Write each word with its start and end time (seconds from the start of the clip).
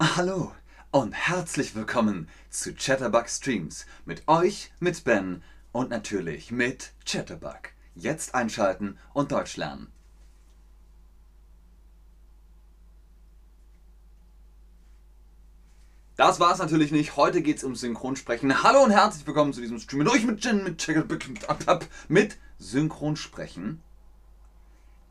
Hallo 0.00 0.52
und 0.92 1.10
herzlich 1.12 1.74
willkommen 1.74 2.28
zu 2.50 2.72
Chatterbug 2.72 3.28
Streams. 3.28 3.84
Mit 4.04 4.28
euch, 4.28 4.70
mit 4.78 5.02
Ben 5.02 5.42
und 5.72 5.90
natürlich 5.90 6.52
mit 6.52 6.92
Chatterbug. 7.04 7.70
Jetzt 7.96 8.32
einschalten 8.32 8.96
und 9.12 9.32
Deutsch 9.32 9.56
lernen. 9.56 9.88
Das 16.14 16.38
war's 16.38 16.60
natürlich 16.60 16.92
nicht. 16.92 17.16
Heute 17.16 17.42
geht's 17.42 17.64
ums 17.64 17.80
Synchronsprechen. 17.80 18.62
Hallo 18.62 18.84
und 18.84 18.92
herzlich 18.92 19.26
willkommen 19.26 19.52
zu 19.52 19.60
diesem 19.60 19.80
Stream 19.80 20.04
mit 20.04 20.08
euch, 20.12 20.24
mit 20.24 20.44
Jen, 20.44 20.62
mit 20.62 20.78
Chatterbug, 20.78 21.88
mit 22.06 22.38
Synchronsprechen, 22.60 23.82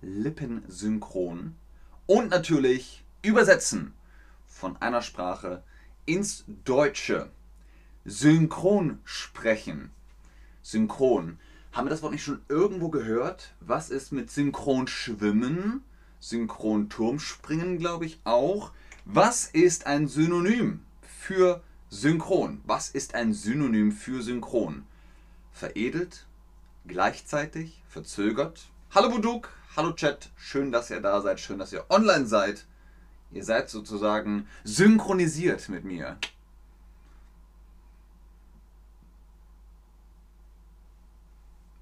Lippensynchron 0.02 1.58
und 2.06 2.30
natürlich 2.30 3.04
Übersetzen 3.21 3.93
von 4.57 4.75
einer 4.82 5.02
Sprache 5.02 5.64
ins 6.06 6.43
Deutsche. 6.66 7.29
Synchron 8.06 9.00
sprechen. 9.04 9.92
Synchron. 10.61 11.39
Haben 11.71 11.86
wir 11.86 11.92
das 11.92 12.02
Wort 12.02 12.14
nicht 12.14 12.24
schon 12.24 12.42
irgendwo 12.50 12.89
gehört? 12.89 13.54
Was 13.60 13.89
ist 13.89 14.11
mit 14.11 14.32
Synchron 14.32 14.88
schwimmen? 14.88 15.83
Synchron 16.20 16.89
Turmspringen, 16.89 17.78
glaube 17.78 18.06
ich 18.06 18.20
auch. 18.24 18.71
Was 19.06 19.46
ist 19.46 19.86
ein 19.86 20.07
Synonym 20.07 20.83
für 21.02 21.61
synchron? 21.89 22.61
Was 22.66 22.89
ist 22.89 23.14
ein 23.14 23.33
Synonym 23.33 23.92
für 23.92 24.21
synchron? 24.24 24.86
Veredelt, 25.52 26.25
gleichzeitig, 26.88 27.83
verzögert. 27.88 28.69
Hallo 28.92 29.10
Buduk, 29.10 29.50
hallo 29.75 29.92
Chat, 29.94 30.32
schön, 30.36 30.71
dass 30.71 30.89
ihr 30.89 31.02
da 31.02 31.21
seid, 31.21 31.39
schön, 31.39 31.60
dass 31.60 31.74
ihr 31.74 31.86
online 31.89 32.25
seid. 32.25 32.66
Ihr 33.31 33.44
seid 33.44 33.70
sozusagen 33.70 34.48
synchronisiert 34.64 35.70
mit 35.70 35.83
mir. 35.83 36.17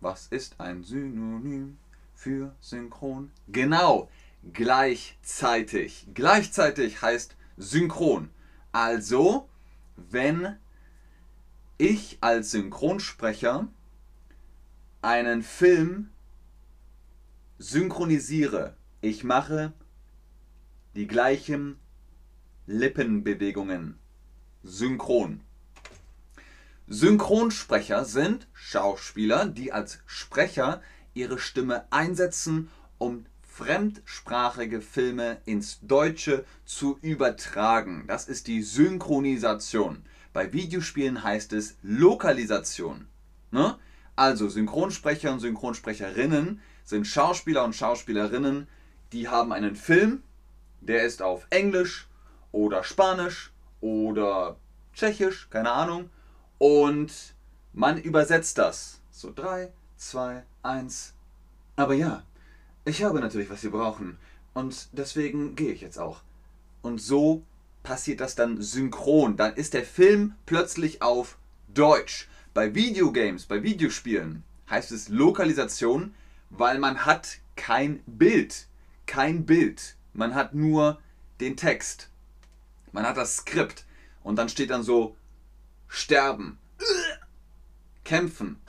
Was 0.01 0.27
ist 0.27 0.59
ein 0.59 0.83
Synonym 0.83 1.77
für 2.13 2.55
synchron? 2.59 3.31
Genau, 3.47 4.09
gleichzeitig. 4.53 6.07
Gleichzeitig 6.13 7.01
heißt 7.01 7.35
synchron. 7.57 8.29
Also, 8.71 9.49
wenn 9.95 10.57
ich 11.77 12.17
als 12.21 12.51
Synchronsprecher 12.51 13.67
einen 15.01 15.43
Film 15.43 16.09
synchronisiere, 17.57 18.75
ich 19.01 19.23
mache 19.23 19.73
die 20.95 21.07
gleichen 21.07 21.77
Lippenbewegungen. 22.67 23.99
Synchron. 24.63 25.41
Synchronsprecher 26.87 28.05
sind 28.05 28.47
Schauspieler, 28.53 29.45
die 29.47 29.73
als 29.73 29.99
Sprecher 30.05 30.81
ihre 31.13 31.37
Stimme 31.37 31.85
einsetzen, 31.91 32.69
um 32.97 33.25
fremdsprachige 33.41 34.81
Filme 34.81 35.37
ins 35.45 35.79
Deutsche 35.81 36.45
zu 36.65 36.97
übertragen. 37.01 38.05
Das 38.07 38.27
ist 38.27 38.47
die 38.47 38.61
Synchronisation. 38.61 40.03
Bei 40.33 40.51
Videospielen 40.51 41.23
heißt 41.23 41.53
es 41.53 41.75
Lokalisation. 41.81 43.07
Ne? 43.51 43.77
Also 44.15 44.49
Synchronsprecher 44.49 45.31
und 45.31 45.39
Synchronsprecherinnen 45.39 46.61
sind 46.83 47.05
Schauspieler 47.05 47.63
und 47.63 47.75
Schauspielerinnen, 47.75 48.67
die 49.11 49.27
haben 49.27 49.51
einen 49.51 49.75
Film, 49.75 50.23
der 50.87 51.03
ist 51.03 51.21
auf 51.21 51.45
Englisch 51.49 52.07
oder 52.51 52.83
Spanisch 52.83 53.51
oder 53.81 54.57
Tschechisch, 54.93 55.49
keine 55.49 55.71
Ahnung. 55.71 56.09
Und 56.57 57.35
man 57.73 57.97
übersetzt 58.01 58.57
das. 58.57 59.01
So 59.11 59.31
3, 59.33 59.71
2, 59.97 60.43
1. 60.63 61.13
Aber 61.75 61.93
ja, 61.93 62.23
ich 62.85 63.03
habe 63.03 63.19
natürlich, 63.19 63.49
was 63.49 63.61
Sie 63.61 63.69
brauchen. 63.69 64.17
Und 64.53 64.87
deswegen 64.93 65.55
gehe 65.55 65.73
ich 65.73 65.81
jetzt 65.81 65.99
auch. 65.99 66.21
Und 66.81 67.01
so 67.01 67.43
passiert 67.83 68.21
das 68.21 68.35
dann 68.35 68.61
synchron. 68.61 69.35
Dann 69.35 69.55
ist 69.55 69.73
der 69.73 69.83
Film 69.83 70.35
plötzlich 70.45 71.01
auf 71.01 71.37
Deutsch. 71.73 72.29
Bei 72.53 72.73
Videogames, 72.73 73.45
bei 73.45 73.63
Videospielen 73.63 74.43
heißt 74.69 74.91
es 74.91 75.09
Lokalisation, 75.09 76.13
weil 76.49 76.79
man 76.79 77.05
hat 77.05 77.39
kein 77.55 78.01
Bild. 78.05 78.67
Kein 79.05 79.45
Bild. 79.45 79.95
Man 80.15 80.33
hat 80.33 80.53
nur 80.53 80.99
den 81.41 81.57
Text. 81.57 82.09
Man 82.93 83.05
hat 83.05 83.17
das 83.17 83.35
Skript. 83.37 83.85
Und 84.23 84.37
dann 84.37 84.49
steht 84.49 84.69
dann 84.69 84.81
so 84.81 85.15
sterben, 85.87 86.57
kämpfen, 88.03 88.59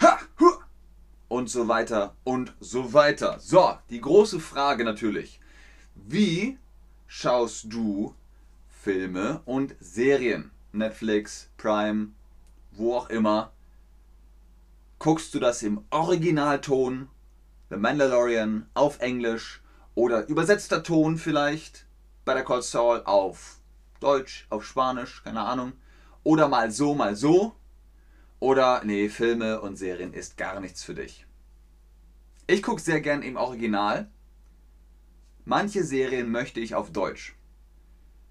und 1.29 1.49
so 1.49 1.69
weiter 1.69 2.15
und 2.25 2.53
so 2.61 2.93
weiter. 2.93 3.39
So, 3.41 3.79
die 3.91 4.01
große 4.01 4.41
Frage 4.41 4.85
natürlich. 4.85 5.41
Wie 5.95 6.59
schaust 7.07 7.73
du 7.73 8.15
Filme 8.69 9.41
und 9.45 9.77
Serien? 9.81 10.51
Netflix, 10.73 11.49
Prime, 11.57 12.09
wo 12.73 12.97
auch 12.97 13.09
immer. 13.09 13.53
Guckst 14.99 15.33
du 15.35 15.41
das 15.41 15.63
im 15.63 15.85
Originalton? 15.91 17.09
The 17.71 17.77
Mandalorian 17.77 18.69
auf 18.75 19.01
Englisch 19.01 19.61
oder 19.97 20.29
übersetzter 20.29 20.85
Ton 20.85 21.17
vielleicht 21.17 21.87
bei 22.25 22.35
der 22.35 22.45
Call 22.45 22.63
Saul 22.63 23.03
auf 23.05 23.59
Deutsch, 23.99 24.47
auf 24.51 24.65
Spanisch, 24.65 25.25
keine 25.25 25.41
Ahnung. 25.41 25.73
Oder 26.23 26.49
mal 26.49 26.71
so, 26.71 26.95
mal 26.95 27.17
so. 27.17 27.57
Oder 28.39 28.83
nee, 28.85 29.09
Filme 29.09 29.61
und 29.61 29.77
Serien 29.77 30.13
ist 30.13 30.37
gar 30.37 30.61
nichts 30.61 30.85
für 30.85 30.95
dich. 30.95 31.27
Ich 32.47 32.63
gucke 32.63 32.81
sehr 32.81 33.01
gern 33.01 33.23
im 33.23 33.37
Original. 33.37 34.11
Manche 35.47 35.83
Serien 35.83 36.31
möchte 36.31 36.61
ich 36.61 36.75
auf 36.75 36.93
Deutsch. 36.93 37.35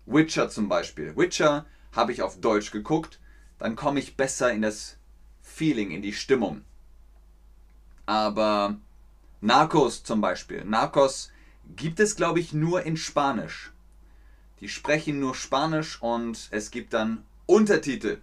Witcher 0.06 0.50
zum 0.50 0.70
Beispiel. 0.70 1.18
Witcher 1.18 1.66
habe 1.92 2.12
ich 2.12 2.22
auf 2.22 2.40
Deutsch 2.40 2.70
geguckt. 2.70 3.20
Dann 3.58 3.75
komme 3.75 4.00
ich 4.00 4.18
besser 4.18 4.52
in 4.52 4.62
das 4.62 4.98
Feeling, 5.42 5.90
in 5.90 6.04
die 6.04 6.14
Stimmung. 6.14 6.64
Aber 8.06 8.78
Narcos 9.42 10.04
zum 10.04 10.22
Beispiel. 10.22 10.64
Narcos 10.64 11.31
gibt 11.76 12.00
es, 12.00 12.16
glaube 12.16 12.40
ich, 12.40 12.53
nur 12.53 12.84
in 12.84 12.98
Spanisch. 12.98 13.72
Die 14.59 14.70
sprechen 14.70 15.20
nur 15.20 15.36
Spanisch 15.36 16.02
und 16.02 16.48
es 16.52 16.72
gibt 16.72 16.94
dann 16.94 17.26
Untertitel. 17.46 18.20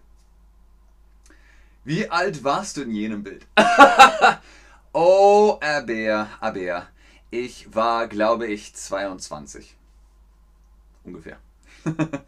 Wie 1.85 2.09
alt 2.09 2.45
warst 2.45 2.77
du 2.77 2.83
in 2.83 2.93
jenem 2.93 3.23
Bild? 3.23 3.47
oh, 4.93 5.59
Aber, 5.61 6.29
Aber. 6.41 6.89
Ich 7.31 7.75
war, 7.75 8.09
glaube 8.09 8.47
ich, 8.47 8.75
22. 8.75 9.75
Ungefähr. 11.05 11.39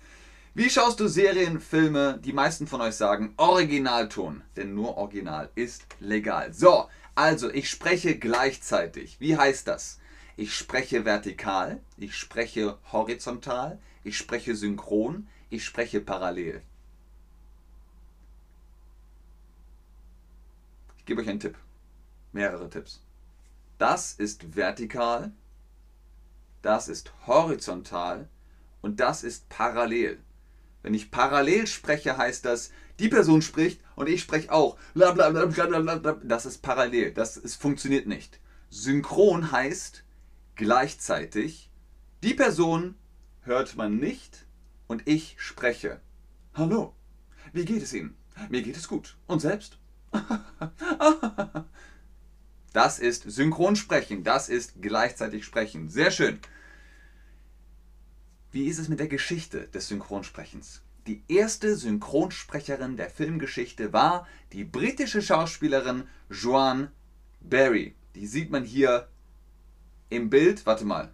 Wie 0.54 0.70
schaust 0.70 1.00
du 1.00 1.08
Serien, 1.08 1.60
Filme? 1.60 2.18
Die 2.24 2.32
meisten 2.32 2.66
von 2.66 2.80
euch 2.80 2.94
sagen 2.94 3.34
Originalton, 3.36 4.42
denn 4.56 4.74
nur 4.74 4.96
Original 4.96 5.50
ist 5.54 5.84
legal. 6.00 6.52
So, 6.52 6.88
also 7.14 7.50
ich 7.50 7.68
spreche 7.68 8.18
gleichzeitig. 8.18 9.16
Wie 9.20 9.36
heißt 9.36 9.68
das? 9.68 9.98
Ich 10.36 10.56
spreche 10.56 11.04
vertikal, 11.04 11.80
ich 11.96 12.16
spreche 12.16 12.78
horizontal, 12.90 13.78
ich 14.02 14.18
spreche 14.18 14.56
synchron, 14.56 15.28
ich 15.48 15.64
spreche 15.64 16.00
parallel. 16.00 16.62
Ich 20.98 21.04
gebe 21.04 21.20
euch 21.20 21.28
einen 21.28 21.40
Tipp. 21.40 21.56
Mehrere 22.32 22.68
Tipps. 22.68 23.00
Das 23.78 24.14
ist 24.14 24.56
vertikal, 24.56 25.32
das 26.62 26.88
ist 26.88 27.12
horizontal 27.26 28.28
und 28.82 28.98
das 28.98 29.22
ist 29.22 29.48
parallel. 29.48 30.20
Wenn 30.82 30.94
ich 30.94 31.10
parallel 31.10 31.66
spreche, 31.66 32.16
heißt 32.16 32.44
das, 32.44 32.70
die 32.98 33.08
Person 33.08 33.42
spricht 33.42 33.80
und 33.96 34.08
ich 34.08 34.22
spreche 34.22 34.52
auch. 34.52 34.78
Das 34.94 36.46
ist 36.46 36.62
parallel. 36.62 37.12
Das 37.12 37.36
ist, 37.36 37.54
funktioniert 37.56 38.06
nicht. 38.06 38.40
Synchron 38.70 39.52
heißt, 39.52 40.04
Gleichzeitig, 40.56 41.70
die 42.22 42.34
Person 42.34 42.94
hört 43.42 43.76
man 43.76 43.96
nicht 43.98 44.46
und 44.86 45.06
ich 45.06 45.34
spreche. 45.38 46.00
Hallo, 46.54 46.94
wie 47.52 47.64
geht 47.64 47.82
es 47.82 47.92
Ihnen? 47.92 48.16
Mir 48.48 48.62
geht 48.62 48.76
es 48.76 48.88
gut. 48.88 49.16
Und 49.26 49.40
selbst? 49.40 49.78
Das 52.74 52.98
ist 52.98 53.22
Synchronsprechen, 53.22 54.24
das 54.24 54.48
ist 54.48 54.82
gleichzeitig 54.82 55.44
sprechen. 55.44 55.90
Sehr 55.90 56.10
schön. 56.10 56.40
Wie 58.50 58.66
ist 58.66 58.80
es 58.80 58.88
mit 58.88 58.98
der 58.98 59.06
Geschichte 59.06 59.68
des 59.68 59.86
Synchronsprechens? 59.86 60.82
Die 61.06 61.22
erste 61.28 61.76
Synchronsprecherin 61.76 62.96
der 62.96 63.10
Filmgeschichte 63.10 63.92
war 63.92 64.26
die 64.52 64.64
britische 64.64 65.22
Schauspielerin 65.22 66.08
Joan 66.28 66.90
Barry. 67.40 67.94
Die 68.16 68.26
sieht 68.26 68.50
man 68.50 68.64
hier 68.64 69.08
im 70.10 70.30
Bild, 70.30 70.66
warte 70.66 70.84
mal, 70.84 71.12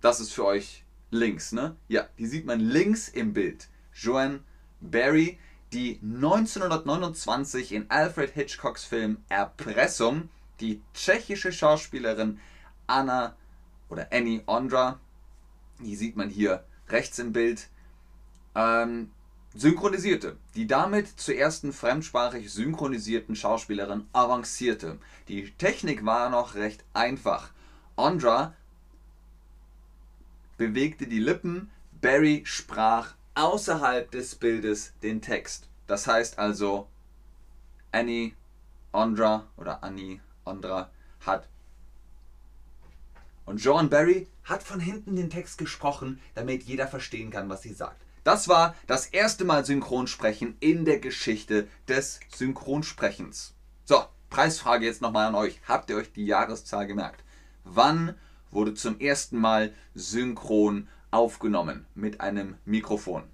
das 0.00 0.20
ist 0.20 0.32
für 0.32 0.44
euch 0.44 0.84
links, 1.10 1.52
ne? 1.52 1.76
Ja, 1.88 2.06
die 2.18 2.26
sieht 2.26 2.46
man 2.46 2.60
links 2.60 3.08
im 3.08 3.32
Bild. 3.32 3.68
Joan 3.94 4.44
Barry, 4.80 5.38
die 5.72 6.00
1929 6.02 7.72
in 7.72 7.90
Alfred 7.90 8.30
Hitchcocks 8.30 8.84
Film 8.84 9.18
Erpressung 9.28 10.28
die 10.60 10.80
tschechische 10.94 11.52
Schauspielerin 11.52 12.38
Anna 12.86 13.36
oder 13.88 14.08
Annie 14.10 14.42
Ondra, 14.46 15.00
die 15.80 15.96
sieht 15.96 16.16
man 16.16 16.30
hier 16.30 16.64
rechts 16.88 17.18
im 17.18 17.32
Bild, 17.32 17.68
ähm, 18.54 19.10
synchronisierte, 19.54 20.36
die 20.54 20.66
damit 20.66 21.08
zur 21.08 21.34
ersten 21.34 21.72
fremdsprachig 21.72 22.50
synchronisierten 22.50 23.36
Schauspielerin 23.36 24.06
avancierte. 24.12 24.98
Die 25.28 25.50
Technik 25.52 26.04
war 26.06 26.30
noch 26.30 26.54
recht 26.54 26.84
einfach. 26.94 27.50
Ondra 27.96 28.54
bewegte 30.56 31.06
die 31.06 31.20
Lippen, 31.20 31.70
Barry 32.00 32.42
sprach 32.44 33.14
außerhalb 33.34 34.10
des 34.10 34.34
Bildes 34.34 34.92
den 35.02 35.20
Text. 35.22 35.68
Das 35.86 36.06
heißt 36.06 36.38
also, 36.38 36.88
Annie 37.90 38.34
Ondra 38.92 39.46
oder 39.56 39.82
Annie 39.82 40.20
Ondra 40.44 40.90
hat 41.20 41.48
und 43.44 43.58
John 43.58 43.90
Barry 43.90 44.28
hat 44.44 44.62
von 44.62 44.80
hinten 44.80 45.16
den 45.16 45.30
Text 45.30 45.58
gesprochen, 45.58 46.20
damit 46.34 46.62
jeder 46.62 46.86
verstehen 46.86 47.30
kann, 47.30 47.48
was 47.48 47.62
sie 47.62 47.74
sagt. 47.74 48.00
Das 48.24 48.48
war 48.48 48.74
das 48.86 49.06
erste 49.06 49.44
Mal 49.44 49.64
Synchronsprechen 49.64 50.56
in 50.60 50.84
der 50.84 51.00
Geschichte 51.00 51.68
des 51.88 52.20
Synchronsprechens. 52.34 53.54
So, 53.84 54.04
Preisfrage 54.30 54.86
jetzt 54.86 55.02
nochmal 55.02 55.26
an 55.26 55.34
euch. 55.34 55.60
Habt 55.66 55.90
ihr 55.90 55.96
euch 55.96 56.12
die 56.12 56.24
Jahreszahl 56.24 56.86
gemerkt? 56.86 57.24
Wann 57.64 58.14
wurde 58.50 58.74
zum 58.74 59.00
ersten 59.00 59.38
Mal 59.38 59.74
synchron 59.94 60.88
aufgenommen 61.10 61.86
mit 61.94 62.20
einem 62.20 62.56
Mikrofon? 62.64 63.24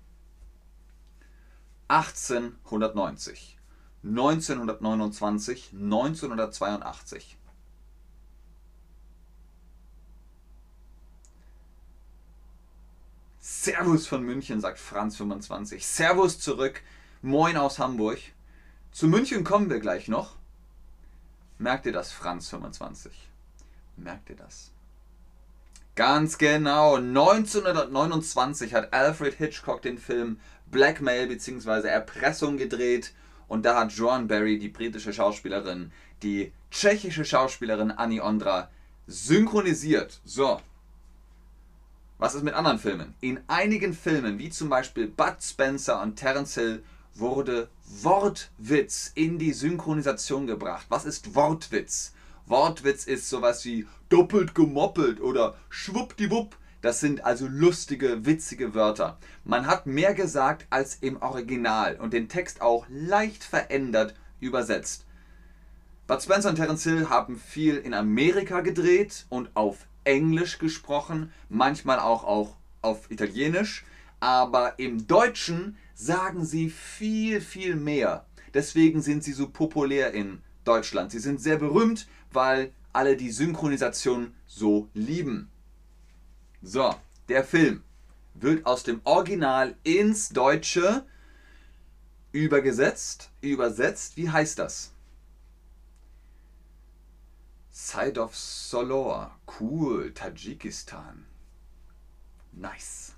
1890, 1.88 3.58
1929, 4.04 5.72
1982. 5.72 7.38
Servus 13.40 14.06
von 14.06 14.22
München, 14.22 14.60
sagt 14.60 14.78
Franz25. 14.78 15.80
Servus 15.82 16.38
zurück. 16.38 16.82
Moin 17.22 17.56
aus 17.56 17.78
Hamburg. 17.78 18.19
Zu 18.92 19.08
München 19.08 19.42
kommen 19.42 19.70
wir 19.70 19.80
gleich 19.80 20.06
noch. 20.08 20.36
Merkt 21.56 21.86
ihr 21.86 21.92
das, 21.92 22.12
Franz25? 22.12 23.10
Merkt 23.98 24.30
ihr 24.30 24.36
das? 24.36 24.70
Ganz 25.94 26.38
genau. 26.38 26.96
1929 26.96 28.72
hat 28.74 28.92
Alfred 28.92 29.34
Hitchcock 29.34 29.82
den 29.82 29.98
Film 29.98 30.38
Blackmail 30.70 31.26
bzw. 31.26 31.88
Erpressung 31.88 32.56
gedreht. 32.56 33.12
Und 33.48 33.64
da 33.64 33.80
hat 33.80 33.92
Joan 33.92 34.28
Barry, 34.28 34.58
die 34.58 34.68
britische 34.68 35.12
Schauspielerin, 35.12 35.90
die 36.22 36.52
tschechische 36.70 37.24
Schauspielerin 37.24 37.90
Annie 37.90 38.22
Ondra 38.22 38.70
synchronisiert. 39.06 40.20
So, 40.24 40.60
was 42.18 42.34
ist 42.34 42.42
mit 42.42 42.54
anderen 42.54 42.78
Filmen? 42.78 43.14
In 43.20 43.40
einigen 43.46 43.94
Filmen, 43.94 44.38
wie 44.38 44.50
zum 44.50 44.68
Beispiel 44.68 45.06
Bud 45.06 45.36
Spencer 45.40 46.02
und 46.02 46.16
Terence 46.16 46.54
Hill, 46.54 46.84
wurde 47.14 47.68
Wortwitz 47.86 49.12
in 49.14 49.38
die 49.38 49.52
Synchronisation 49.52 50.46
gebracht. 50.46 50.86
Was 50.88 51.04
ist 51.04 51.34
Wortwitz? 51.34 52.12
Wortwitz 52.50 53.04
ist 53.04 53.28
sowas 53.28 53.64
wie 53.64 53.86
doppelt 54.08 54.54
gemoppelt 54.54 55.20
oder 55.20 55.56
schwuppdiwupp. 55.68 56.56
Das 56.80 57.00
sind 57.00 57.24
also 57.24 57.46
lustige, 57.48 58.24
witzige 58.24 58.74
Wörter. 58.74 59.18
Man 59.44 59.66
hat 59.66 59.86
mehr 59.86 60.14
gesagt 60.14 60.66
als 60.70 60.96
im 61.00 61.20
Original 61.20 61.96
und 61.96 62.12
den 62.12 62.28
Text 62.28 62.62
auch 62.62 62.86
leicht 62.88 63.42
verändert 63.42 64.14
übersetzt. 64.40 65.04
Bud 66.06 66.22
Spencer 66.22 66.50
und 66.50 66.56
Terence 66.56 66.84
Hill 66.84 67.08
haben 67.10 67.38
viel 67.38 67.76
in 67.76 67.92
Amerika 67.92 68.60
gedreht 68.60 69.26
und 69.28 69.50
auf 69.54 69.86
Englisch 70.04 70.58
gesprochen, 70.58 71.32
manchmal 71.48 71.98
auch, 71.98 72.24
auch 72.24 72.56
auf 72.80 73.10
Italienisch, 73.10 73.84
aber 74.20 74.78
im 74.78 75.06
Deutschen 75.06 75.76
sagen 75.94 76.46
sie 76.46 76.70
viel, 76.70 77.40
viel 77.40 77.76
mehr. 77.76 78.24
Deswegen 78.54 79.02
sind 79.02 79.22
sie 79.22 79.32
so 79.32 79.48
populär 79.48 80.12
in 80.12 80.40
Deutschland. 80.64 81.10
Sie 81.10 81.18
sind 81.18 81.40
sehr 81.40 81.56
berühmt, 81.56 82.06
weil 82.32 82.72
alle 82.92 83.16
die 83.16 83.30
Synchronisation 83.30 84.34
so 84.46 84.88
lieben. 84.94 85.50
So, 86.62 86.94
der 87.28 87.44
Film 87.44 87.82
wird 88.34 88.66
aus 88.66 88.82
dem 88.82 89.00
Original 89.04 89.76
ins 89.84 90.30
Deutsche 90.30 91.06
übergesetzt. 92.32 93.30
Übersetzt, 93.40 94.16
wie 94.16 94.30
heißt 94.30 94.58
das? 94.58 94.92
Side 97.70 98.20
of 98.20 98.36
Solor. 98.36 99.38
Cool. 99.60 100.12
Tadschikistan. 100.12 101.25
Nice. 102.52 103.14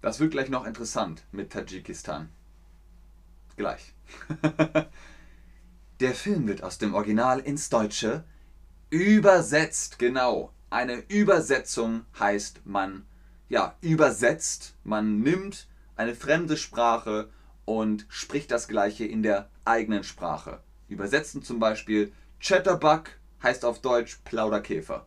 Das 0.00 0.20
wird 0.20 0.32
gleich 0.32 0.48
noch 0.48 0.66
interessant 0.66 1.24
mit 1.32 1.52
Tadschikistan. 1.52 2.30
Gleich. 3.56 3.93
Der 6.00 6.14
Film 6.14 6.46
wird 6.48 6.62
aus 6.62 6.78
dem 6.78 6.94
Original 6.94 7.40
ins 7.40 7.68
Deutsche 7.68 8.24
übersetzt. 8.90 9.98
Genau. 9.98 10.52
Eine 10.70 11.04
Übersetzung 11.08 12.04
heißt, 12.18 12.66
man 12.66 13.06
ja, 13.48 13.76
übersetzt, 13.80 14.74
man 14.82 15.20
nimmt 15.20 15.68
eine 15.96 16.14
fremde 16.14 16.56
Sprache 16.56 17.30
und 17.64 18.06
spricht 18.08 18.50
das 18.50 18.68
gleiche 18.68 19.04
in 19.04 19.22
der 19.22 19.48
eigenen 19.64 20.04
Sprache. 20.04 20.62
Übersetzen 20.88 21.42
zum 21.42 21.58
Beispiel 21.58 22.12
Chatterbug 22.40 23.10
heißt 23.42 23.64
auf 23.64 23.80
Deutsch 23.80 24.20
Plauderkäfer. 24.24 25.06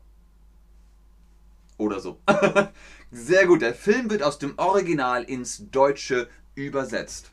Oder 1.77 1.99
so. 1.99 2.19
Sehr 3.11 3.45
gut, 3.45 3.61
der 3.61 3.73
Film 3.73 4.09
wird 4.09 4.23
aus 4.23 4.39
dem 4.39 4.57
Original 4.57 5.23
ins 5.23 5.69
Deutsche 5.69 6.29
übersetzt. 6.55 7.31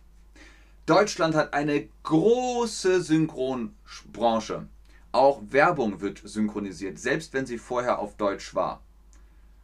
Deutschland 0.86 1.34
hat 1.34 1.54
eine 1.54 1.88
große 2.02 3.00
Synchronbranche. 3.00 4.68
Auch 5.12 5.40
Werbung 5.48 6.02
wird 6.02 6.20
synchronisiert, 6.22 6.98
selbst 6.98 7.32
wenn 7.32 7.46
sie 7.46 7.56
vorher 7.56 7.98
auf 7.98 8.16
Deutsch 8.16 8.54
war. 8.54 8.82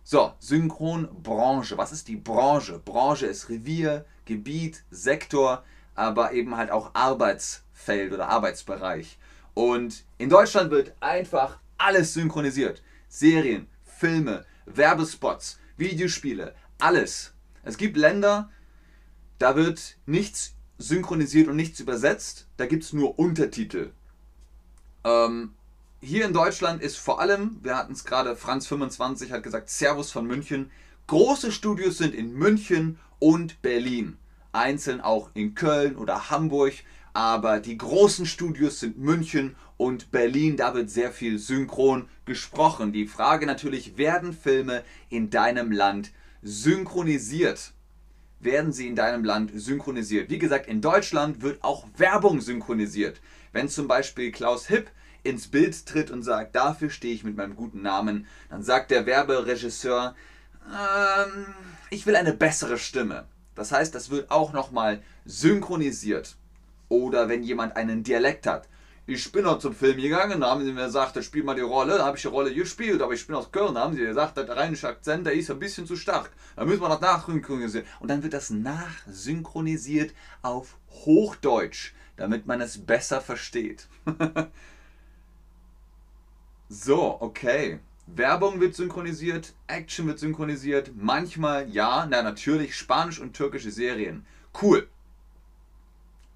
So, 0.03 0.33
Synchronbranche. 0.39 1.77
Was 1.77 1.93
ist 1.93 2.09
die 2.09 2.17
Branche? 2.17 2.79
Branche 2.79 3.27
ist 3.27 3.51
Revier, 3.51 4.07
Gebiet, 4.25 4.83
Sektor, 4.91 5.63
aber 5.95 6.33
eben 6.33 6.57
halt 6.57 6.71
auch 6.71 6.95
Arbeitsfeld 6.95 8.15
oder 8.15 8.31
Arbeitsbereich. 8.31 9.19
Und 9.53 10.05
in 10.17 10.31
Deutschland 10.31 10.71
wird 10.71 10.95
einfach 11.01 11.59
alles 11.77 12.15
synchronisiert. 12.15 12.83
Serien, 13.09 13.69
Filme, 13.85 14.47
Werbespots, 14.65 15.59
Videospiele, 15.77 16.55
alles. 16.79 17.35
Es 17.63 17.77
gibt 17.77 17.99
Länder, 17.99 18.49
da 19.39 19.55
wird 19.55 19.99
nichts 20.07 20.55
synchronisiert 20.81 21.49
und 21.49 21.57
nichts 21.57 21.81
übersetzt, 21.81 22.47
da 22.57 22.67
gibt 22.67 22.85
es 22.85 22.93
nur 22.93 23.19
Untertitel. 23.19 23.93
Ähm, 25.05 25.55
hier 26.01 26.25
in 26.25 26.33
Deutschland 26.33 26.83
ist 26.83 26.97
vor 26.97 27.21
allem, 27.21 27.59
wir 27.63 27.77
hatten 27.77 27.93
es 27.93 28.05
gerade, 28.05 28.35
Franz25 28.35 29.31
hat 29.31 29.43
gesagt, 29.43 29.69
Servus 29.69 30.11
von 30.11 30.27
München. 30.27 30.71
Große 31.07 31.53
Studios 31.53 31.99
sind 31.99 32.15
in 32.15 32.33
München 32.33 32.99
und 33.19 33.61
Berlin. 33.63 34.17
Einzeln 34.53 35.01
auch 35.01 35.31
in 35.35 35.55
Köln 35.55 35.97
oder 35.97 36.31
Hamburg. 36.31 36.73
Aber 37.13 37.61
die 37.61 37.77
großen 37.77 38.25
Studios 38.25 38.81
sind 38.81 38.99
München 38.99 39.57
und 39.77 40.11
Berlin. 40.11 40.57
Da 40.57 40.75
wird 40.75 40.89
sehr 40.89 41.13
viel 41.13 41.39
synchron 41.39 42.09
gesprochen. 42.25 42.93
Die 42.93 43.07
Frage 43.07 43.47
natürlich, 43.47 43.99
werden 43.99 44.33
Filme 44.33 44.85
in 45.09 45.31
deinem 45.31 45.73
Land 45.73 46.13
synchronisiert? 46.43 47.73
Werden 48.41 48.73
sie 48.73 48.89
in 48.89 48.97
deinem 48.97 49.23
Land 49.23 49.53
synchronisiert? 49.55 50.31
Wie 50.31 50.39
gesagt, 50.39 50.67
in 50.67 50.81
Deutschland 50.81 51.43
wird 51.43 51.63
auch 51.63 51.87
Werbung 51.97 52.41
synchronisiert. 52.41 53.21
Wenn 53.53 53.69
zum 53.69 53.87
Beispiel 53.87 54.33
Klaus 54.33 54.67
Hipp 54.67 54.91
ins 55.23 55.49
Bild 55.49 55.85
tritt 55.87 56.11
und 56.11 56.23
sagt, 56.23 56.57
dafür 56.57 56.89
stehe 56.89 57.15
ich 57.15 57.23
mit 57.23 57.37
meinem 57.37 57.55
guten 57.55 57.83
Namen, 57.83 58.27
dann 58.49 58.63
sagt 58.63 58.91
der 58.91 59.05
Werberegisseur, 59.05 60.15
ähm, 60.67 61.47
ich 61.91 62.07
will 62.07 62.17
eine 62.17 62.33
bessere 62.33 62.79
Stimme. 62.79 63.27
Das 63.55 63.73
heißt, 63.73 63.95
das 63.95 64.09
wird 64.09 64.31
auch 64.31 64.55
nochmal 64.55 65.03
synchronisiert. 65.27 66.37
Oder 66.89 67.29
wenn 67.29 67.43
jemand 67.43 67.77
einen 67.77 68.03
Dialekt 68.03 68.47
hat. 68.47 68.69
Ich 69.13 69.33
bin 69.33 69.43
noch 69.43 69.59
zum 69.59 69.75
Film 69.75 69.97
gegangen, 69.97 70.41
da 70.41 70.51
haben 70.51 70.65
sie 70.65 70.71
mir 70.71 70.85
gesagt, 70.85 71.23
spiel 71.25 71.43
mal 71.43 71.57
die 71.57 71.63
Rolle, 71.63 71.99
da 71.99 72.07
habe 72.07 72.17
ich 72.17 72.23
die 72.23 72.29
Rolle 72.29 72.55
gespielt, 72.55 73.03
aber 73.03 73.13
ich 73.13 73.27
bin 73.27 73.35
aus 73.35 73.51
Köln, 73.51 73.75
da 73.75 73.81
haben 73.81 73.97
sie 73.97 74.07
gesagt, 74.07 74.37
der 74.37 74.49
rheinische 74.49 74.87
Akzent, 74.87 75.27
der 75.27 75.33
ist 75.33 75.51
ein 75.51 75.59
bisschen 75.59 75.85
zu 75.85 75.97
stark. 75.97 76.31
Da 76.55 76.65
müssen 76.65 76.81
wir 76.81 76.89
das 76.89 77.01
nachsynchronisieren. 77.01 77.89
Und 77.99 78.09
dann 78.09 78.23
wird 78.23 78.35
das 78.35 78.51
nachsynchronisiert 78.51 80.15
auf 80.43 80.77
Hochdeutsch, 80.91 81.93
damit 82.17 82.47
man 82.47 82.61
es 82.61 82.79
besser 82.79 83.21
versteht. 83.21 83.89
So, 86.73 87.21
okay. 87.21 87.81
Werbung 88.07 88.61
wird 88.61 88.77
synchronisiert, 88.77 89.55
Action 89.67 90.07
wird 90.07 90.21
synchronisiert, 90.21 90.93
manchmal 90.95 91.69
ja, 91.69 92.07
na 92.09 92.23
natürlich 92.23 92.77
Spanisch 92.77 93.19
und 93.19 93.35
türkische 93.35 93.73
Serien. 93.73 94.25
Cool. 94.63 94.89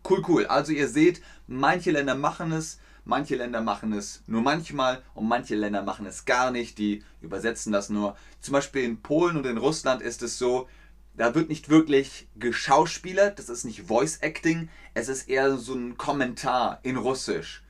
Cool, 0.08 0.22
cool. 0.28 0.46
Also 0.46 0.72
ihr 0.72 0.88
seht, 0.88 1.22
manche 1.46 1.90
Länder 1.90 2.14
machen 2.14 2.52
es, 2.52 2.78
manche 3.04 3.36
Länder 3.36 3.62
machen 3.62 3.92
es 3.94 4.22
nur 4.26 4.42
manchmal 4.42 5.02
und 5.14 5.26
manche 5.26 5.54
Länder 5.54 5.82
machen 5.82 6.04
es 6.04 6.26
gar 6.26 6.50
nicht. 6.50 6.78
Die 6.78 7.02
übersetzen 7.22 7.72
das 7.72 7.88
nur. 7.88 8.16
Zum 8.40 8.52
Beispiel 8.52 8.84
in 8.84 9.00
Polen 9.00 9.36
und 9.36 9.46
in 9.46 9.56
Russland 9.56 10.02
ist 10.02 10.22
es 10.22 10.38
so, 10.38 10.68
da 11.16 11.34
wird 11.34 11.48
nicht 11.48 11.68
wirklich 11.70 12.28
geschauspielert, 12.36 13.38
das 13.38 13.48
ist 13.48 13.64
nicht 13.64 13.82
Voice 13.82 14.18
Acting, 14.18 14.68
es 14.94 15.08
ist 15.08 15.28
eher 15.28 15.56
so 15.56 15.74
ein 15.74 15.96
Kommentar 15.96 16.80
in 16.82 16.96
Russisch. 16.96 17.62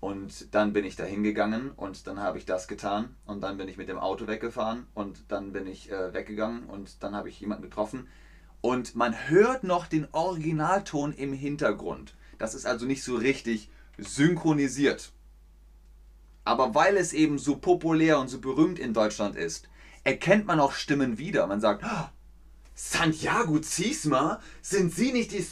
Und 0.00 0.54
dann 0.54 0.72
bin 0.72 0.84
ich 0.84 0.96
da 0.96 1.04
hingegangen 1.04 1.70
und 1.70 2.06
dann 2.06 2.20
habe 2.20 2.38
ich 2.38 2.46
das 2.46 2.68
getan 2.68 3.16
und 3.26 3.42
dann 3.42 3.58
bin 3.58 3.68
ich 3.68 3.76
mit 3.76 3.88
dem 3.88 3.98
Auto 3.98 4.26
weggefahren 4.26 4.86
und 4.94 5.24
dann 5.28 5.52
bin 5.52 5.66
ich 5.66 5.90
äh, 5.90 6.12
weggegangen 6.12 6.64
und 6.64 7.02
dann 7.02 7.14
habe 7.14 7.28
ich 7.28 7.38
jemanden 7.40 7.64
getroffen 7.64 8.08
und 8.60 8.94
man 8.94 9.28
hört 9.28 9.64
noch 9.64 9.86
den 9.86 10.08
Originalton 10.12 11.12
im 11.12 11.32
Hintergrund. 11.32 12.14
Das 12.38 12.54
ist 12.54 12.66
also 12.66 12.86
nicht 12.86 13.02
so 13.02 13.16
richtig 13.16 13.70
synchronisiert. 13.98 15.12
Aber 16.44 16.74
weil 16.74 16.96
es 16.96 17.12
eben 17.12 17.38
so 17.38 17.56
populär 17.56 18.18
und 18.18 18.28
so 18.28 18.40
berühmt 18.40 18.78
in 18.78 18.94
Deutschland 18.94 19.36
ist, 19.36 19.68
erkennt 20.04 20.46
man 20.46 20.60
auch 20.60 20.72
Stimmen 20.72 21.18
wieder. 21.18 21.46
Man 21.46 21.60
sagt, 21.60 21.84
oh, 21.84 22.08
Santiago 22.74 23.58
Ziesma, 23.60 24.40
sind 24.62 24.94
Sie 24.94 25.12
nicht 25.12 25.32
die, 25.32 25.46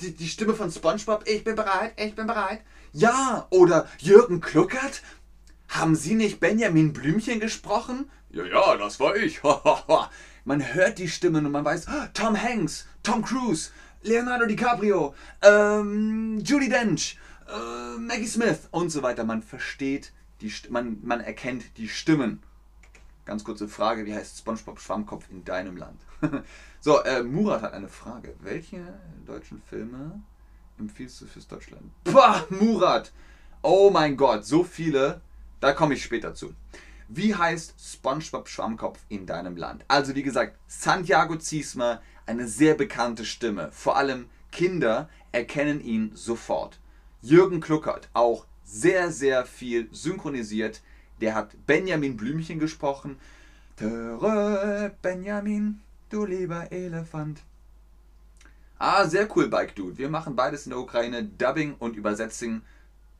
die, 0.00 0.14
die 0.14 0.28
Stimme 0.28 0.54
von 0.54 0.70
SpongeBob? 0.70 1.24
Ich 1.28 1.44
bin 1.44 1.54
bereit, 1.54 1.92
ich 1.96 2.14
bin 2.16 2.26
bereit. 2.26 2.60
Ja, 2.92 3.46
oder 3.50 3.88
Jürgen 3.98 4.40
Kluckert? 4.40 5.02
Haben 5.68 5.94
Sie 5.94 6.14
nicht 6.14 6.40
Benjamin 6.40 6.92
Blümchen 6.92 7.38
gesprochen? 7.38 8.10
Ja, 8.30 8.44
ja, 8.44 8.76
das 8.76 8.98
war 8.98 9.16
ich. 9.16 9.40
man 10.46 10.74
hört 10.74 10.98
die 10.98 11.08
Stimmen 11.08 11.44
und 11.44 11.52
man 11.52 11.64
weiß, 11.64 11.86
Tom 12.14 12.40
Hanks, 12.40 12.86
Tom 13.02 13.22
Cruise, 13.22 13.70
Leonardo 14.02 14.46
DiCaprio, 14.46 15.14
ähm, 15.42 16.40
Judy 16.42 16.68
Dench, 16.68 17.18
äh, 17.48 17.98
Maggie 17.98 18.26
Smith 18.26 18.68
und 18.70 18.90
so 18.90 19.02
weiter. 19.02 19.24
Man 19.24 19.42
versteht, 19.42 20.12
die 20.40 20.52
man, 20.70 20.98
man 21.02 21.20
erkennt 21.20 21.76
die 21.76 21.88
Stimmen. 21.88 22.42
Ganz 23.24 23.42
kurze 23.42 23.66
Frage, 23.66 24.06
wie 24.06 24.14
heißt 24.14 24.38
SpongeBob 24.38 24.80
Schwammkopf 24.80 25.24
in 25.30 25.44
deinem 25.44 25.76
Land? 25.76 26.00
so, 26.80 27.02
äh, 27.02 27.24
Murat 27.24 27.62
hat 27.62 27.72
eine 27.72 27.88
Frage. 27.88 28.34
Welche 28.40 28.80
deutschen 29.26 29.60
Filme 29.60 30.22
empfiehlst 30.78 31.20
du 31.20 31.26
fürs 31.26 31.48
Deutschland? 31.48 31.90
Pah, 32.04 32.44
Murat! 32.50 33.10
Oh 33.62 33.90
mein 33.90 34.16
Gott, 34.16 34.46
so 34.46 34.62
viele. 34.62 35.20
Da 35.58 35.72
komme 35.72 35.94
ich 35.94 36.04
später 36.04 36.34
zu. 36.34 36.54
Wie 37.08 37.34
heißt 37.34 37.74
SpongeBob 37.78 38.48
Schwammkopf 38.48 38.98
in 39.08 39.26
deinem 39.26 39.56
Land? 39.56 39.84
Also 39.86 40.14
wie 40.16 40.24
gesagt, 40.24 40.58
Santiago 40.66 41.36
Ziesmer, 41.36 42.02
eine 42.26 42.48
sehr 42.48 42.74
bekannte 42.74 43.24
Stimme. 43.24 43.70
Vor 43.70 43.96
allem 43.96 44.28
Kinder 44.50 45.08
erkennen 45.30 45.80
ihn 45.80 46.10
sofort. 46.14 46.80
Jürgen 47.22 47.60
Kluckert, 47.60 48.08
auch 48.12 48.46
sehr, 48.64 49.12
sehr 49.12 49.46
viel 49.46 49.88
synchronisiert. 49.92 50.82
Der 51.20 51.34
hat 51.34 51.54
Benjamin 51.66 52.16
Blümchen 52.16 52.58
gesprochen. 52.58 53.18
Töre, 53.76 54.92
Benjamin, 55.00 55.80
du 56.10 56.24
lieber 56.24 56.72
Elefant. 56.72 57.42
Ah, 58.78 59.06
sehr 59.06 59.28
cool, 59.36 59.48
Bike 59.48 59.74
Dude. 59.76 59.96
Wir 59.96 60.08
machen 60.10 60.34
beides 60.34 60.66
in 60.66 60.70
der 60.70 60.80
Ukraine, 60.80 61.24
Dubbing 61.24 61.74
und 61.78 61.96
Übersetzung, 61.96 62.62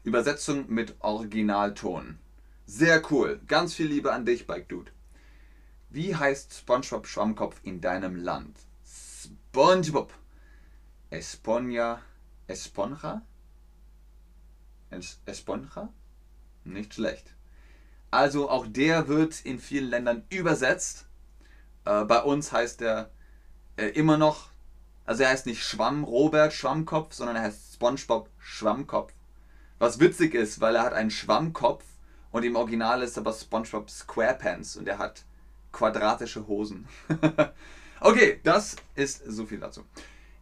Übersetzung 0.02 0.64
mit 0.68 0.96
Originalton. 1.00 2.18
Sehr 2.66 3.02
cool. 3.10 3.40
Ganz 3.46 3.74
viel 3.74 3.86
Liebe 3.86 4.12
an 4.12 4.26
dich, 4.26 4.46
Bike 4.46 4.68
Dude. 4.68 4.90
Wie 5.88 6.14
heißt 6.14 6.52
SpongeBob 6.52 7.06
Schwammkopf 7.06 7.60
in 7.62 7.80
deinem 7.80 8.16
Land? 8.16 8.58
SpongeBob. 8.84 10.12
Esponja. 11.10 12.02
Esponja? 12.48 13.22
Es 14.90 15.20
Esponja? 15.24 15.92
Nicht 16.64 16.94
schlecht. 16.94 17.34
Also 18.10 18.50
auch 18.50 18.66
der 18.66 19.08
wird 19.08 19.40
in 19.44 19.58
vielen 19.58 19.90
Ländern 19.90 20.24
übersetzt. 20.28 21.06
Äh, 21.84 22.04
bei 22.04 22.22
uns 22.22 22.52
heißt 22.52 22.82
er 22.82 23.10
äh, 23.76 23.88
immer 23.90 24.18
noch 24.18 24.50
also 25.06 25.22
er 25.22 25.30
heißt 25.30 25.46
nicht 25.46 25.62
Schwamm 25.62 26.02
Robert 26.02 26.52
Schwammkopf, 26.52 27.14
sondern 27.14 27.36
er 27.36 27.42
heißt 27.42 27.74
SpongeBob 27.74 28.28
Schwammkopf. 28.38 29.12
Was 29.78 30.00
witzig 30.00 30.34
ist, 30.34 30.60
weil 30.60 30.74
er 30.74 30.82
hat 30.82 30.94
einen 30.94 31.10
Schwammkopf 31.10 31.84
und 32.30 32.44
im 32.44 32.56
Original 32.56 33.02
ist 33.02 33.18
aber 33.18 33.32
SpongeBob 33.32 33.90
SquarePants 33.90 34.76
und 34.76 34.88
er 34.88 34.98
hat 34.98 35.24
quadratische 35.72 36.46
Hosen. 36.46 36.86
okay, 38.00 38.40
das 38.42 38.76
ist 38.94 39.22
so 39.26 39.46
viel 39.46 39.58
dazu. 39.58 39.84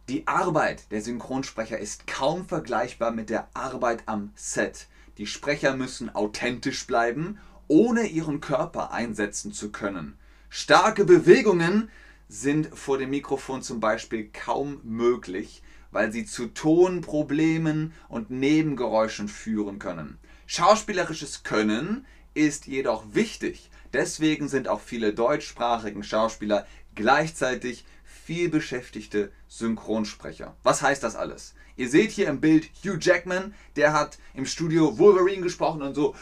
Die 0.07 0.27
Arbeit 0.27 0.91
der 0.91 1.01
Synchronsprecher 1.01 1.79
ist 1.79 2.05
kaum 2.05 2.45
vergleichbar 2.45 3.11
mit 3.11 3.29
der 3.29 3.47
Arbeit 3.53 4.03
am 4.05 4.31
Set. 4.35 4.87
Die 5.17 5.25
Sprecher 5.25 5.75
müssen 5.75 6.13
authentisch 6.13 6.85
bleiben, 6.85 7.39
ohne 7.67 8.05
ihren 8.05 8.39
Körper 8.39 8.91
einsetzen 8.91 9.51
zu 9.51 9.71
können. 9.71 10.17
Starke 10.49 11.05
Bewegungen 11.05 11.89
sind 12.27 12.67
vor 12.77 12.97
dem 12.97 13.09
Mikrofon 13.09 13.61
zum 13.61 13.79
Beispiel 13.79 14.29
kaum 14.31 14.79
möglich, 14.83 15.63
weil 15.95 16.11
sie 16.11 16.25
zu 16.25 16.47
Tonproblemen 16.47 17.93
und 18.09 18.29
Nebengeräuschen 18.29 19.29
führen 19.29 19.79
können. 19.79 20.19
Schauspielerisches 20.45 21.43
Können 21.43 22.05
ist 22.33 22.67
jedoch 22.67 23.05
wichtig. 23.13 23.69
Deswegen 23.93 24.49
sind 24.49 24.67
auch 24.67 24.81
viele 24.81 25.13
deutschsprachigen 25.13 26.03
Schauspieler 26.03 26.67
gleichzeitig 26.95 27.85
viel 28.03 28.49
beschäftigte 28.49 29.31
Synchronsprecher. 29.47 30.57
Was 30.63 30.81
heißt 30.81 31.01
das 31.01 31.15
alles? 31.15 31.55
Ihr 31.77 31.87
seht 31.87 32.11
hier 32.11 32.27
im 32.27 32.41
Bild 32.41 32.69
Hugh 32.83 32.97
Jackman, 32.99 33.53
der 33.77 33.93
hat 33.93 34.17
im 34.33 34.45
Studio 34.45 34.99
Wolverine 34.99 35.43
gesprochen 35.43 35.81
und 35.81 35.95
so 35.95 36.13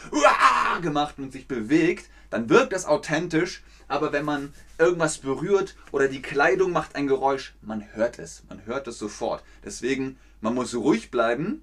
gemacht 0.84 1.16
und 1.18 1.34
sich 1.34 1.48
bewegt. 1.48 2.12
Dann 2.34 2.50
wirkt 2.50 2.74
das 2.74 2.88
authentisch, 2.88 3.62
aber 3.88 4.12
wenn 4.12 4.26
man 4.26 4.56
irgendwas 4.80 5.20
berührt 5.20 5.76
oder 5.92 6.08
die 6.08 6.24
Kleidung 6.24 6.72
macht 6.72 6.96
ein 6.96 7.06
Geräusch, 7.06 7.54
man 7.62 7.86
hört 7.94 8.18
es. 8.18 8.42
Man 8.50 8.66
hört 8.66 8.88
es 8.88 8.98
sofort. 8.98 9.44
Deswegen, 9.64 10.18
man 10.42 10.56
muss 10.56 10.74
ruhig 10.74 11.12
bleiben 11.12 11.62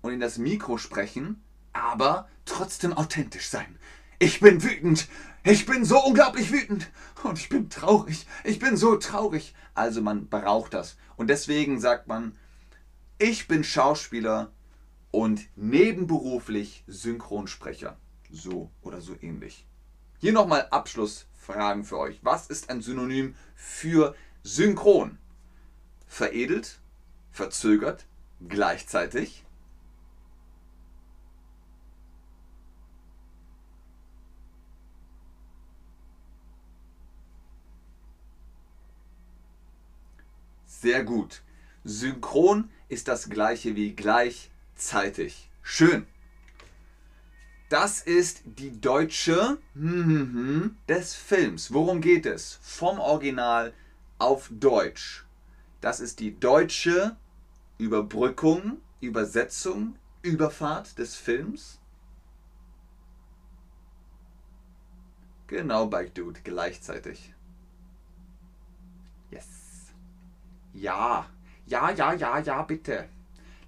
und 0.00 0.14
in 0.14 0.20
das 0.20 0.38
Mikro 0.38 0.78
sprechen, 0.78 1.42
aber 1.74 2.26
trotzdem 2.46 2.94
authentisch 2.94 3.50
sein. 3.50 3.78
Ich 4.18 4.40
bin 4.40 4.62
wütend. 4.62 5.08
Ich 5.44 5.66
bin 5.66 5.84
so 5.84 6.02
unglaublich 6.02 6.50
wütend. 6.52 6.88
Und 7.22 7.38
ich 7.38 7.50
bin 7.50 7.68
traurig. 7.68 8.26
Ich 8.44 8.58
bin 8.58 8.78
so 8.78 8.96
traurig. 8.96 9.54
Also 9.74 10.00
man 10.00 10.30
braucht 10.30 10.72
das. 10.72 10.96
Und 11.18 11.28
deswegen 11.28 11.80
sagt 11.80 12.06
man, 12.08 12.34
ich 13.18 13.46
bin 13.46 13.62
Schauspieler 13.62 14.52
und 15.10 15.50
nebenberuflich 15.54 16.84
Synchronsprecher. 16.86 17.98
So 18.30 18.70
oder 18.80 19.02
so 19.02 19.14
ähnlich. 19.20 19.67
Hier 20.20 20.32
nochmal 20.32 20.66
Abschlussfragen 20.70 21.84
für 21.84 21.96
euch. 21.98 22.18
Was 22.22 22.48
ist 22.48 22.70
ein 22.70 22.82
Synonym 22.82 23.36
für 23.54 24.16
synchron? 24.42 25.18
Veredelt, 26.08 26.80
verzögert, 27.30 28.04
gleichzeitig. 28.48 29.44
Sehr 40.66 41.04
gut. 41.04 41.42
Synchron 41.84 42.70
ist 42.88 43.06
das 43.06 43.28
gleiche 43.30 43.76
wie 43.76 43.94
gleichzeitig. 43.94 45.48
Schön. 45.62 46.06
Das 47.68 48.00
ist 48.00 48.42
die 48.44 48.80
deutsche 48.80 49.58
des 49.74 51.14
Films. 51.14 51.72
Worum 51.72 52.00
geht 52.00 52.24
es? 52.24 52.58
Vom 52.62 52.98
Original 52.98 53.74
auf 54.18 54.48
Deutsch. 54.50 55.26
Das 55.82 56.00
ist 56.00 56.20
die 56.20 56.38
deutsche 56.38 57.16
Überbrückung, 57.76 58.78
Übersetzung, 59.00 59.96
Überfahrt 60.22 60.98
des 60.98 61.14
Films. 61.14 61.78
Genau, 65.46 65.86
Bike 65.86 66.14
Dude, 66.14 66.40
gleichzeitig. 66.42 67.34
Yes. 69.30 69.46
Ja, 70.72 71.26
ja, 71.66 71.90
ja, 71.90 72.14
ja, 72.14 72.38
ja, 72.38 72.62
bitte. 72.62 73.08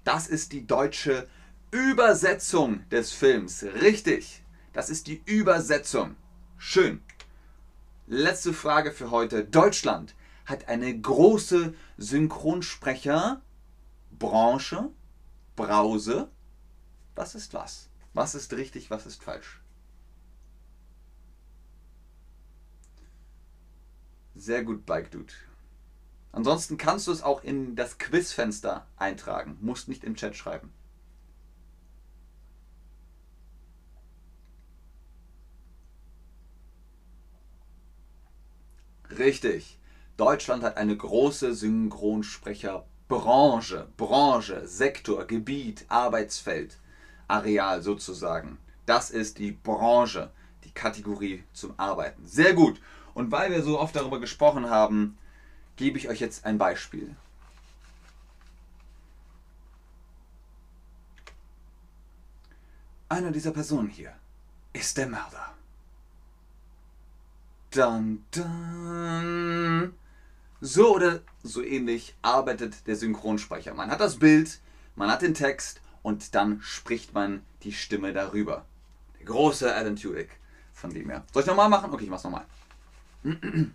Das 0.03 0.27
ist 0.27 0.51
die 0.53 0.65
deutsche 0.65 1.27
Übersetzung 1.71 2.87
des 2.89 3.11
Films. 3.13 3.63
Richtig. 3.63 4.43
Das 4.73 4.89
ist 4.89 5.07
die 5.07 5.21
Übersetzung. 5.25 6.17
Schön. 6.57 7.01
Letzte 8.07 8.51
Frage 8.53 8.91
für 8.91 9.09
heute. 9.09 9.45
Deutschland 9.45 10.13
hat 10.45 10.67
eine 10.67 10.99
große 10.99 11.73
Synchronsprecherbranche, 11.97 14.89
Brause. 15.55 16.29
Was 17.15 17.35
ist 17.35 17.53
was? 17.53 17.87
Was 18.13 18.35
ist 18.35 18.51
richtig, 18.53 18.91
was 18.91 19.05
ist 19.05 19.23
falsch? 19.23 19.61
Sehr 24.35 24.65
gut, 24.65 24.85
Bike 24.85 25.09
Dude. 25.11 25.31
Ansonsten 26.33 26.77
kannst 26.77 27.07
du 27.07 27.11
es 27.11 27.21
auch 27.21 27.43
in 27.43 27.75
das 27.77 27.97
Quizfenster 27.97 28.87
eintragen. 28.97 29.57
Musst 29.61 29.87
nicht 29.87 30.03
im 30.03 30.15
Chat 30.15 30.35
schreiben. 30.35 30.73
Richtig. 39.21 39.77
Deutschland 40.17 40.63
hat 40.63 40.75
eine 40.77 40.97
große 40.97 41.53
Synchronsprecherbranche, 41.53 43.87
Branche, 43.95 44.67
Sektor, 44.67 45.25
Gebiet, 45.25 45.85
Arbeitsfeld, 45.89 46.79
Areal 47.27 47.83
sozusagen. 47.83 48.57
Das 48.87 49.11
ist 49.11 49.37
die 49.37 49.51
Branche, 49.51 50.31
die 50.63 50.71
Kategorie 50.71 51.43
zum 51.53 51.75
Arbeiten. 51.77 52.25
Sehr 52.25 52.55
gut. 52.55 52.81
Und 53.13 53.31
weil 53.31 53.51
wir 53.51 53.61
so 53.61 53.79
oft 53.79 53.95
darüber 53.95 54.19
gesprochen 54.19 54.71
haben, 54.71 55.19
gebe 55.75 55.99
ich 55.99 56.09
euch 56.09 56.19
jetzt 56.19 56.45
ein 56.45 56.57
Beispiel. 56.57 57.15
Einer 63.07 63.29
dieser 63.29 63.51
Personen 63.51 63.89
hier 63.89 64.15
ist 64.73 64.97
der 64.97 65.05
Mörder. 65.05 65.50
Dun, 67.71 68.25
dun. 68.31 69.93
So 70.59 70.95
oder 70.95 71.21
so 71.41 71.63
ähnlich 71.63 72.15
arbeitet 72.21 72.85
der 72.85 72.97
Synchronsprecher. 72.97 73.73
Man 73.73 73.89
hat 73.89 74.01
das 74.01 74.19
Bild, 74.19 74.59
man 74.95 75.09
hat 75.09 75.21
den 75.21 75.33
Text 75.33 75.81
und 76.03 76.35
dann 76.35 76.61
spricht 76.61 77.13
man 77.13 77.41
die 77.63 77.71
Stimme 77.71 78.11
darüber. 78.13 78.65
Der 79.17 79.25
große 79.25 79.73
Alan 79.73 79.95
Tudyk 79.95 80.29
von 80.73 80.93
dem 80.93 81.09
her. 81.09 81.23
Soll 81.31 81.43
ich 81.43 81.47
nochmal 81.47 81.69
machen? 81.69 81.91
Okay, 81.93 82.03
ich 82.03 82.09
mach's 82.09 82.23
nochmal. 82.23 82.45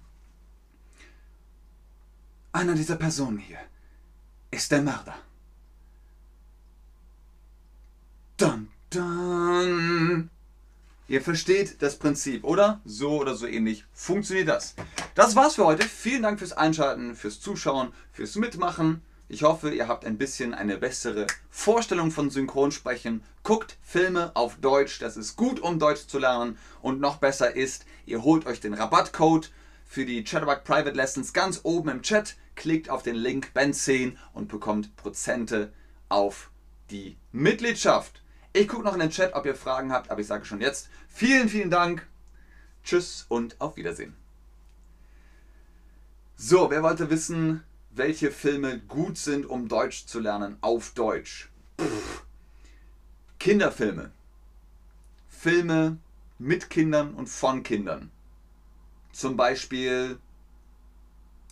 Einer 2.53 2.75
dieser 2.75 2.97
Personen 2.97 3.39
hier 3.39 3.61
ist 4.51 4.71
der 4.71 4.83
Mörder. 4.83 5.17
Dun, 8.37 8.69
dun. 8.91 10.31
Ihr 11.09 11.23
versteht 11.23 11.83
das 11.83 11.97
Prinzip, 11.97 12.43
oder? 12.43 12.81
So 12.85 13.21
oder 13.21 13.37
so 13.37 13.47
ähnlich 13.47 13.85
funktioniert 13.93 14.49
das. 14.49 14.75
Das 15.15 15.37
war's 15.37 15.55
für 15.55 15.65
heute. 15.65 15.85
Vielen 15.85 16.23
Dank 16.23 16.41
fürs 16.41 16.53
Einschalten, 16.53 17.15
fürs 17.15 17.41
Zuschauen, 17.41 17.93
fürs 18.13 18.35
Mitmachen. 18.35 19.03
Ich 19.29 19.45
hoffe, 19.45 19.73
ihr 19.73 19.87
habt 19.87 20.05
ein 20.05 20.19
bisschen 20.19 20.53
eine 20.53 20.79
bessere 20.79 21.27
Vorstellung 21.49 22.11
von 22.11 22.31
Synchronsprechen. 22.31 23.23
Guckt 23.45 23.77
Filme 23.83 24.33
auf 24.35 24.57
Deutsch, 24.57 24.99
das 24.99 25.17
ist 25.17 25.37
gut, 25.37 25.61
um 25.61 25.79
Deutsch 25.79 26.07
zu 26.09 26.19
lernen. 26.19 26.59
Und 26.83 27.01
noch 27.01 27.19
besser 27.19 27.55
ist, 27.55 27.87
ihr 28.05 28.25
holt 28.25 28.47
euch 28.47 28.61
den 28.61 28.75
Rabattcode 28.75 29.51
für 29.87 30.05
die 30.05 30.25
Chatterbug 30.25 30.65
Private 30.65 30.97
Lessons 30.97 31.33
ganz 31.33 31.61
oben 31.63 31.89
im 31.89 32.03
Chat 32.03 32.37
klickt 32.57 32.91
auf 32.91 33.03
den 33.03 33.15
Link 33.15 33.53
Ben10 33.55 34.17
und 34.33 34.49
bekommt 34.49 34.97
Prozente 34.97 35.73
auf 36.09 36.51
die 36.91 37.17
Mitgliedschaft. 37.31 38.23
Ich 38.57 38.69
gucke 38.69 38.85
noch 38.85 38.95
in 38.95 39.01
den 39.01 39.11
Chat, 39.11 39.35
ob 39.35 39.45
ihr 39.45 39.55
Fragen 39.55 39.93
habt, 39.93 40.11
aber 40.11 40.23
ich 40.23 40.27
sage 40.27 40.47
schon 40.47 40.63
jetzt 40.63 40.89
vielen, 41.09 41.51
vielen 41.51 41.71
Dank. 41.71 42.07
Tschüss 42.83 43.27
und 43.29 43.61
auf 43.61 43.77
Wiedersehen. 43.77 44.17
So, 46.37 46.71
wer 46.71 46.83
wollte 46.83 47.11
wissen, 47.11 47.65
welche 47.91 48.31
Filme 48.31 48.79
gut 48.79 49.19
sind, 49.19 49.45
um 49.45 49.69
Deutsch 49.69 50.07
zu 50.07 50.21
lernen 50.21 50.57
auf 50.63 50.95
Deutsch? 50.95 51.51
Pff. 51.79 52.25
Kinderfilme. 53.39 54.11
Filme 55.29 55.99
mit 56.39 56.71
Kindern 56.71 57.13
und 57.13 57.29
von 57.29 57.63
Kindern. 57.63 58.11
Zum 59.13 59.37
Beispiel 59.37 60.19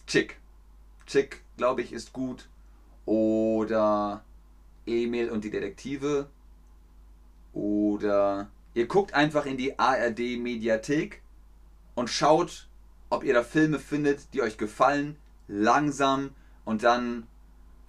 Chick. 0.07 0.38
Chick, 1.05 1.43
glaube 1.59 1.83
ich, 1.83 1.93
ist 1.93 2.14
gut. 2.14 2.49
Oder 3.05 4.25
Emil 4.87 5.29
und 5.29 5.45
die 5.45 5.51
Detektive. 5.51 6.31
Oder 7.55 8.51
ihr 8.75 8.87
guckt 8.87 9.14
einfach 9.14 9.47
in 9.47 9.57
die 9.57 9.79
ARD 9.79 10.38
Mediathek 10.38 11.23
und 11.95 12.11
schaut, 12.11 12.69
ob 13.09 13.25
ihr 13.25 13.33
da 13.33 13.43
Filme 13.43 13.79
findet, 13.79 14.35
die 14.35 14.43
euch 14.43 14.59
gefallen, 14.59 15.17
langsam 15.47 16.35
und 16.64 16.83
dann 16.83 17.27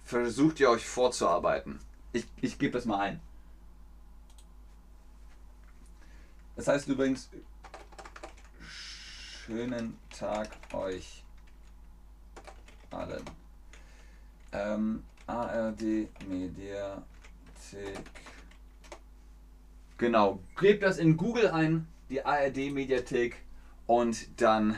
versucht 0.04 0.60
ihr 0.60 0.70
euch 0.70 0.86
vorzuarbeiten. 0.86 1.80
Ich, 2.12 2.26
ich 2.40 2.58
gebe 2.58 2.72
das 2.72 2.84
mal 2.84 3.00
ein. 3.00 3.20
Das 6.54 6.68
heißt 6.68 6.88
übrigens, 6.88 7.28
schönen 8.60 9.98
Tag 10.16 10.48
euch 10.72 11.24
allen. 12.90 13.24
Ähm, 14.52 15.02
ARD 15.26 16.08
Mediathek. 16.28 17.02
Genau, 19.98 20.40
gebt 20.60 20.82
das 20.82 20.98
in 20.98 21.16
Google 21.16 21.48
ein, 21.48 21.86
die 22.10 22.24
ARD 22.24 22.70
Mediathek, 22.72 23.36
und 23.86 24.40
dann, 24.40 24.76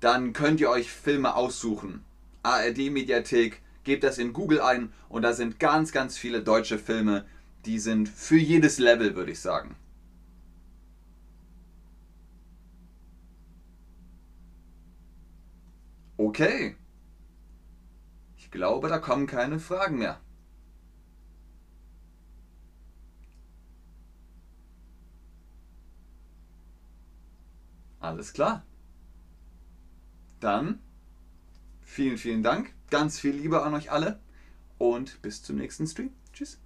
dann 0.00 0.32
könnt 0.32 0.60
ihr 0.60 0.70
euch 0.70 0.90
Filme 0.90 1.34
aussuchen. 1.34 2.04
ARD 2.42 2.90
Mediathek, 2.90 3.60
gebt 3.84 4.04
das 4.04 4.18
in 4.18 4.32
Google 4.32 4.60
ein 4.60 4.92
und 5.08 5.22
da 5.22 5.32
sind 5.32 5.58
ganz, 5.58 5.92
ganz 5.92 6.16
viele 6.16 6.42
deutsche 6.42 6.78
Filme, 6.78 7.26
die 7.64 7.78
sind 7.78 8.08
für 8.08 8.38
jedes 8.38 8.78
Level, 8.78 9.14
würde 9.14 9.32
ich 9.32 9.40
sagen. 9.40 9.76
Okay. 16.16 16.76
Ich 18.36 18.50
glaube, 18.50 18.88
da 18.88 18.98
kommen 18.98 19.26
keine 19.26 19.58
Fragen 19.58 19.98
mehr. 19.98 20.20
Alles 28.08 28.32
klar. 28.32 28.62
Dann 30.40 30.80
vielen, 31.82 32.16
vielen 32.16 32.42
Dank. 32.42 32.72
Ganz 32.88 33.20
viel 33.20 33.34
Liebe 33.34 33.62
an 33.62 33.74
euch 33.74 33.92
alle 33.92 34.18
und 34.78 35.20
bis 35.20 35.42
zum 35.42 35.56
nächsten 35.56 35.86
Stream. 35.86 36.10
Tschüss. 36.32 36.58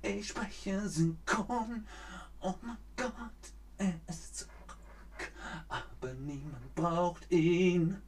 Ich 0.00 0.28
spreche 0.28 0.88
synchron. 0.88 1.86
Oh 2.40 2.54
mein 2.62 2.78
Gott, 2.96 3.52
er 3.76 4.00
ist 4.08 4.38
zurück. 4.38 4.78
Aber 5.68 6.14
niemand 6.14 6.74
braucht 6.74 7.30
ihn. 7.30 8.00